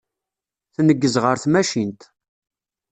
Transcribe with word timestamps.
Tneggez 0.75 1.15
ɣer 1.23 1.35
tmacint. 1.39 2.01